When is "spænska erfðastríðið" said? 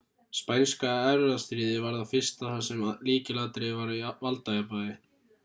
0.35-1.77